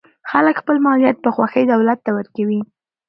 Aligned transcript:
خلک 0.31 0.55
خپل 0.61 0.77
مالیات 0.85 1.17
په 1.21 1.29
خوښۍ 1.35 1.63
دولت 1.67 1.99
ته 2.05 2.11
ورکوي. 2.17 2.61